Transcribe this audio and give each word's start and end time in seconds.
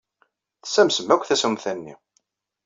Tessamsem 0.61 1.09
akk 1.13 1.23
tasumta-nni! 1.25 1.95